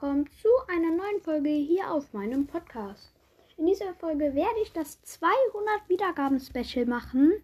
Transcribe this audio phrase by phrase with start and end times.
[0.00, 3.12] willkommen zu einer neuen Folge hier auf meinem Podcast.
[3.58, 7.34] In dieser Folge werde ich das 200 Wiedergaben Special machen.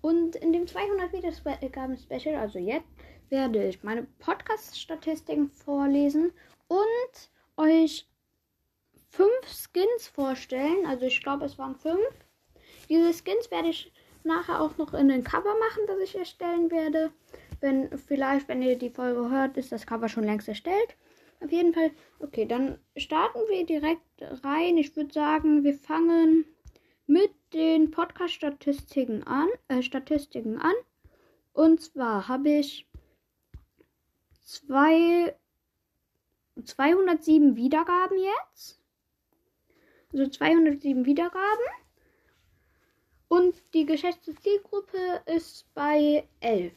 [0.00, 2.86] Und in dem 200 Wiedergaben Special, also jetzt,
[3.28, 6.32] werde ich meine Podcast-Statistiken vorlesen
[6.68, 8.08] und euch
[9.10, 10.86] fünf Skins vorstellen.
[10.86, 12.24] Also ich glaube, es waren fünf.
[12.88, 13.92] Diese Skins werde ich
[14.22, 17.12] nachher auch noch in den Cover machen, das ich erstellen werde.
[17.60, 20.96] Wenn vielleicht, wenn ihr die Folge hört, ist das Cover schon längst erstellt.
[21.44, 21.90] Auf jeden Fall,
[22.20, 24.00] okay, dann starten wir direkt
[24.42, 24.78] rein.
[24.78, 26.46] Ich würde sagen, wir fangen
[27.06, 30.72] mit den Podcast-Statistiken an, äh, Statistiken an.
[31.52, 32.86] Und zwar habe ich
[34.42, 35.36] zwei,
[36.64, 38.80] 207 Wiedergaben jetzt.
[40.14, 41.66] Also 207 Wiedergaben.
[43.28, 46.72] Und die geschätzte Zielgruppe ist bei 11.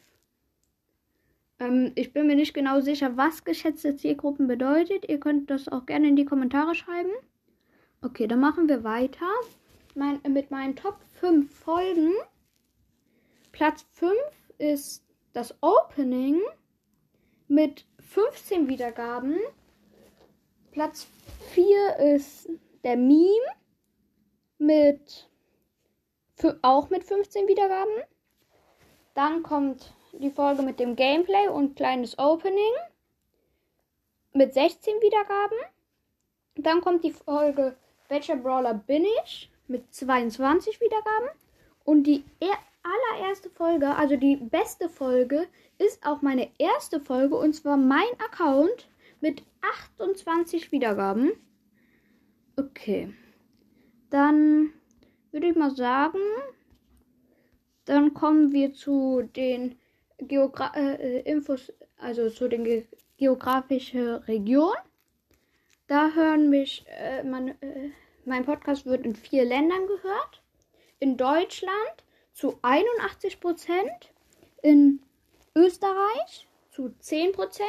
[1.59, 5.08] Ähm, ich bin mir nicht genau sicher, was geschätzte Zielgruppen bedeutet.
[5.09, 7.11] Ihr könnt das auch gerne in die Kommentare schreiben.
[8.02, 9.25] Okay, dann machen wir weiter
[9.95, 12.13] mein, mit meinen Top 5 Folgen.
[13.52, 14.13] Platz 5
[14.59, 16.39] ist das Opening
[17.47, 19.38] mit 15 Wiedergaben.
[20.72, 21.08] Platz
[21.53, 22.50] 4 ist
[22.83, 23.45] der Meme
[24.59, 25.28] mit
[26.61, 27.94] auch mit 15 Wiedergaben.
[29.16, 32.73] Dann kommt die Folge mit dem Gameplay und kleines Opening
[34.33, 35.58] mit 16 Wiedergaben.
[36.55, 37.75] Dann kommt die Folge
[38.09, 41.30] Welcher Brawler bin ich mit 22 Wiedergaben.
[41.83, 42.23] Und die
[42.83, 45.47] allererste Folge, also die beste Folge,
[45.78, 48.88] ist auch meine erste Folge und zwar mein Account
[49.19, 49.44] mit
[49.88, 51.31] 28 Wiedergaben.
[52.55, 53.13] Okay.
[54.09, 54.73] Dann
[55.31, 56.19] würde ich mal sagen,
[57.85, 59.78] dann kommen wir zu den
[60.19, 62.85] Geogra äh, Infos, also zu den Ge
[63.17, 64.77] geografischen Regionen.
[65.87, 67.89] Da hören mich, äh, man, äh,
[68.25, 70.44] mein Podcast wird in vier Ländern gehört.
[71.00, 74.11] In Deutschland zu 81 Prozent,
[74.61, 75.01] in
[75.56, 77.67] Österreich zu 10 Prozent,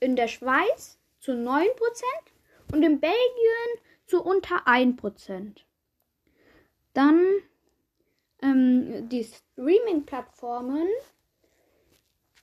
[0.00, 2.32] in der Schweiz zu 9 Prozent
[2.72, 3.70] und in Belgien
[4.06, 5.66] zu unter 1 Prozent.
[6.94, 7.26] Dann
[8.42, 10.88] ähm, die Streaming-Plattformen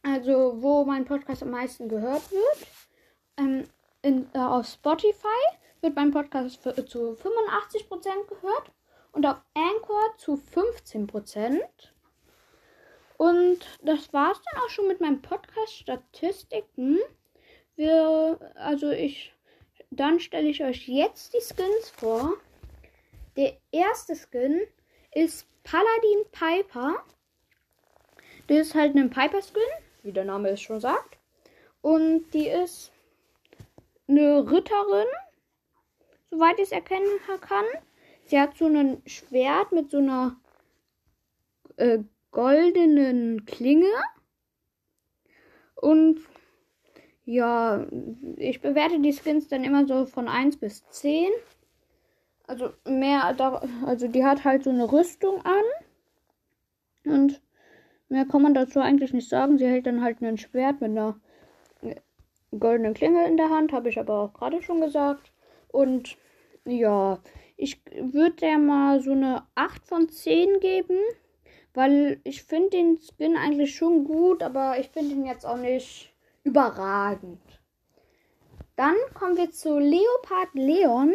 [0.03, 2.67] also wo mein Podcast am meisten gehört wird.
[3.37, 3.63] Ähm,
[4.01, 5.27] in, äh, auf Spotify
[5.81, 8.71] wird mein Podcast für, zu 85% gehört
[9.11, 11.59] und auf Anchor zu 15%.
[13.17, 16.99] Und das war's dann auch schon mit meinem Podcast-Statistiken.
[17.75, 19.33] Wir, also ich,
[19.89, 22.33] dann stelle ich euch jetzt die Skins vor.
[23.35, 24.61] Der erste Skin
[25.13, 27.03] ist Paladin Piper.
[28.47, 29.61] Der ist halt ein Piper-Skin
[30.03, 31.17] wie der Name es schon sagt.
[31.81, 32.91] Und die ist
[34.07, 35.07] eine Ritterin,
[36.29, 37.07] soweit ich es erkennen
[37.41, 37.65] kann.
[38.25, 40.35] Sie hat so ein Schwert mit so einer
[41.77, 41.99] äh,
[42.31, 43.91] goldenen Klinge.
[45.75, 46.19] Und
[47.25, 47.85] ja,
[48.37, 51.29] ich bewerte die Skins dann immer so von 1 bis 10.
[52.47, 53.23] Also mehr,
[53.85, 55.63] also die hat halt so eine Rüstung an.
[57.05, 57.41] Und
[58.09, 59.57] Mehr kann man dazu eigentlich nicht sagen.
[59.57, 61.19] Sie hält dann halt ein Schwert mit einer
[62.57, 65.31] goldenen Klinge in der Hand, habe ich aber auch gerade schon gesagt.
[65.67, 66.17] Und
[66.65, 67.19] ja,
[67.57, 70.97] ich würde der mal so eine 8 von 10 geben,
[71.73, 76.13] weil ich finde den Skin eigentlich schon gut, aber ich finde ihn jetzt auch nicht
[76.43, 77.41] überragend.
[78.75, 81.13] Dann kommen wir zu Leopard Leon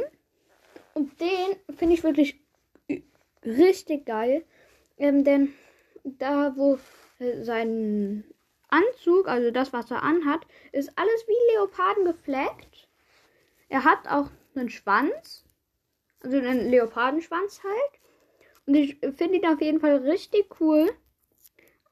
[0.93, 2.41] und den finde ich wirklich
[3.45, 4.45] richtig geil,
[4.99, 5.55] ähm, denn
[6.05, 6.79] da, wo
[7.19, 8.25] sein
[8.69, 12.89] Anzug, also das, was er anhat, ist alles wie Leoparden gefleckt.
[13.69, 15.45] Er hat auch einen Schwanz,
[16.21, 18.01] also einen Leopardenschwanz halt.
[18.67, 20.91] Und ich finde ihn auf jeden Fall richtig cool.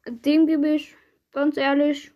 [0.07, 0.95] Dem gebe ich
[1.33, 2.13] ganz ehrlich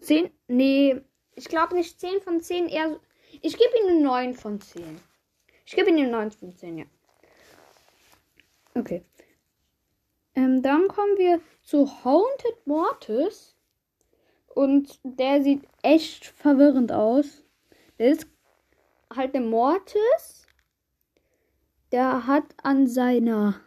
[0.00, 1.00] 10, nee,
[1.34, 3.00] ich glaube nicht 10 von 10, eher,
[3.42, 5.00] ich gebe ihm eine 9 von 10.
[5.66, 6.84] Ich gebe ihm eine 9 von 10, ja.
[8.74, 9.04] Okay.
[10.38, 13.56] Ähm, dann kommen wir zu Haunted Mortis.
[14.54, 17.42] Und der sieht echt verwirrend aus.
[17.98, 18.28] Der ist
[19.12, 20.46] halt der Mortis.
[21.90, 23.60] Der hat an seiner.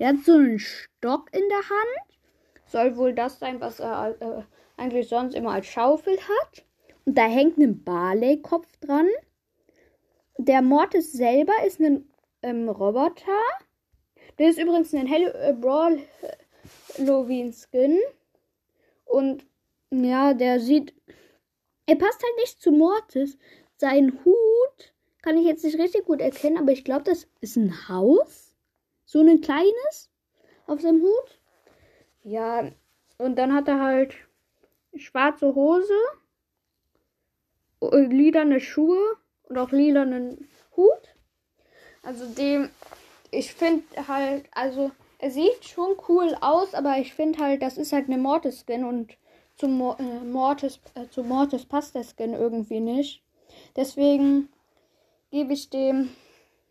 [0.00, 2.18] Der hat so einen Stock in der Hand.
[2.66, 4.42] Soll wohl das sein, was er äh,
[4.76, 6.64] eigentlich sonst immer als Schaufel hat.
[7.04, 9.06] Und da hängt ein Barley-Kopf dran.
[10.36, 12.10] Der Mortis selber ist ein
[12.42, 13.40] ähm, Roboter.
[14.38, 16.00] Der ist übrigens ein Hello äh, Brawl
[16.96, 17.98] Halloween Skin.
[19.04, 19.46] Und
[19.90, 20.94] ja, der sieht
[21.88, 23.38] er passt halt nicht zu Mortis.
[23.78, 24.92] Sein Hut
[25.22, 28.54] kann ich jetzt nicht richtig gut erkennen, aber ich glaube, das ist ein Haus.
[29.06, 30.10] So ein kleines
[30.66, 31.40] auf seinem Hut.
[32.24, 32.70] Ja,
[33.16, 34.14] und dann hat er halt
[34.94, 35.98] schwarze Hose,
[37.80, 40.46] äh, lilane Schuhe und auch lilanen
[40.76, 41.14] Hut.
[42.02, 42.68] Also dem,
[43.30, 47.92] ich finde halt, also er sieht schon cool aus, aber ich finde halt, das ist
[47.92, 49.16] halt eine Mortis-Skin und
[49.62, 53.22] Mo äh, Mortis, äh, zu Mortis passt der Skin irgendwie nicht.
[53.74, 54.48] Deswegen
[55.30, 56.10] gebe ich dem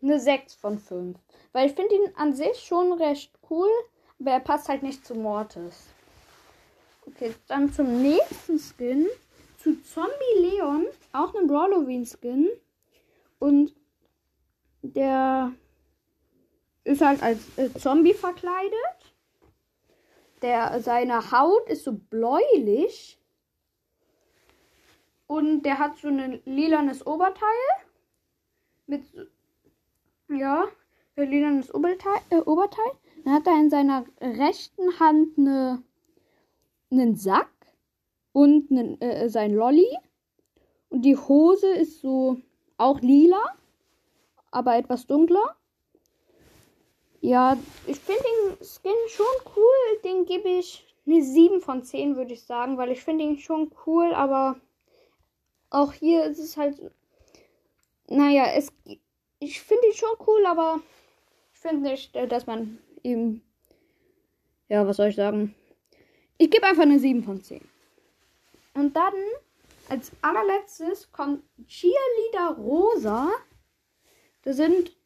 [0.00, 1.18] eine 6 von 5.
[1.52, 3.68] Weil ich finde ihn an sich schon recht cool,
[4.20, 5.88] aber er passt halt nicht zu Mortis.
[7.06, 9.06] Okay, dann zum nächsten Skin.
[9.58, 10.86] Zu Zombie Leon.
[11.12, 12.48] Auch ein Halloween Skin.
[13.38, 13.74] Und
[14.82, 15.52] der
[16.88, 19.14] ist halt als äh, Zombie verkleidet.
[20.42, 23.20] Der, seine Haut ist so bläulich.
[25.26, 27.46] Und der hat so ein lilanes Oberteil.
[28.86, 29.04] Mit,
[30.28, 30.64] ja,
[31.16, 32.92] ein lilanes Oberteil, äh, Oberteil.
[33.24, 35.82] Dann hat er in seiner rechten Hand eine,
[36.90, 37.50] einen Sack
[38.32, 39.94] und einen, äh, sein Lolly.
[40.88, 42.40] Und die Hose ist so
[42.78, 43.42] auch lila,
[44.50, 45.57] aber etwas dunkler.
[47.20, 50.00] Ja, ich finde den Skin schon cool.
[50.04, 53.72] Den gebe ich eine 7 von 10, würde ich sagen, weil ich finde ihn schon
[53.86, 54.60] cool, aber
[55.70, 56.80] auch hier ist es halt.
[58.08, 58.72] Naja, es,
[59.38, 60.80] ich finde ihn schon cool, aber
[61.52, 63.42] ich finde nicht, äh, dass man ihm.
[64.68, 65.54] Ja, was soll ich sagen?
[66.36, 67.60] Ich gebe einfach eine 7 von 10.
[68.74, 69.14] Und dann,
[69.88, 73.30] als allerletztes, kommt Cheerleader Rosa.
[74.42, 74.97] Das sind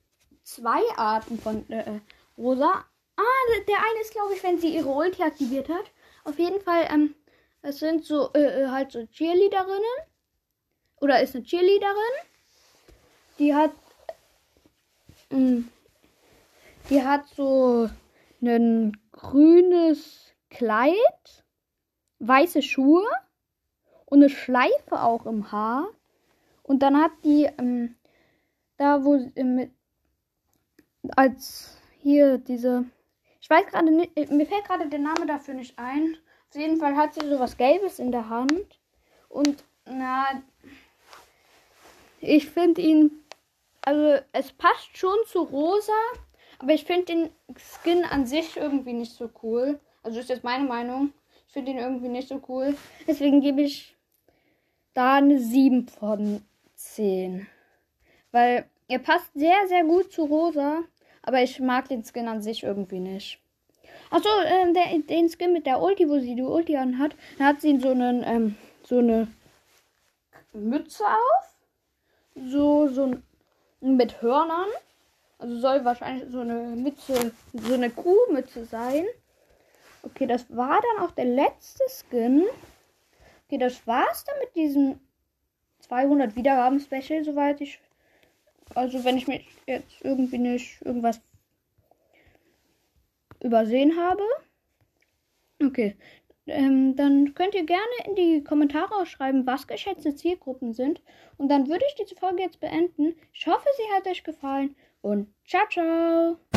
[0.43, 2.01] zwei Arten von äh,
[2.37, 2.85] Rosa.
[3.17, 5.91] Ah, der eine ist, glaube ich, wenn sie ihre Ulti aktiviert hat.
[6.25, 7.15] Auf jeden Fall, ähm,
[7.63, 9.83] es sind so, äh, äh halt so Cheerleaderinnen.
[11.01, 11.95] Oder ist eine Cheerleaderin.
[13.39, 13.73] Die hat,
[15.31, 15.69] ähm,
[16.91, 17.89] die hat so
[18.41, 21.45] ein grünes Kleid,
[22.19, 23.07] weiße Schuhe
[24.07, 25.89] und eine Schleife auch im Haar.
[26.63, 27.97] Und dann hat die, ähm,
[28.77, 29.73] da wo, äh, mit,
[31.17, 32.85] als hier diese.
[33.41, 36.17] Ich weiß gerade nicht, äh, mir fällt gerade der Name dafür nicht ein.
[36.51, 38.79] Auf jeden Fall hat sie so was Gelbes in der Hand.
[39.29, 40.43] Und na,
[42.21, 43.11] ich finde ihn.
[43.85, 45.93] Also es passt schon zu Rosa,
[46.61, 49.81] aber ich finde den Skin an sich irgendwie nicht so cool.
[50.05, 51.13] Also ist jetzt meine Meinung.
[51.49, 52.77] Ich finde ihn irgendwie nicht so cool.
[53.09, 53.97] Deswegen gebe ich
[54.95, 56.45] da eine 7 von
[56.77, 57.47] 10.
[58.31, 60.85] Weil er passt sehr, sehr gut zu Rosa.
[61.23, 63.39] Aber ich mag den Skin an sich irgendwie nicht.
[64.11, 67.61] Achso, äh, der, den Skin mit der Ulti, wo sie die Ulti anhat, da hat
[67.61, 69.29] sie so einen, ähm, so eine
[70.53, 71.55] Mütze auf.
[72.35, 73.15] So, so
[73.81, 74.69] mit Hörnern.
[75.39, 79.07] Also soll wahrscheinlich so eine Mütze, so eine Kuhmütze sein.
[80.03, 82.45] Okay, das war dann auch der letzte Skin.
[83.47, 85.01] Okay, das war's dann mit diesem
[85.81, 87.81] 200 Wiedergaben Special, soweit ich
[88.75, 91.21] also wenn ich mich jetzt irgendwie nicht irgendwas
[93.43, 94.23] übersehen habe.
[95.63, 95.97] Okay.
[96.47, 101.01] Ähm, dann könnt ihr gerne in die Kommentare schreiben, was geschätzte Zielgruppen sind.
[101.37, 103.15] Und dann würde ich diese Folge jetzt beenden.
[103.33, 104.75] Ich hoffe, sie hat euch gefallen.
[105.03, 106.52] Und ciao, ciao.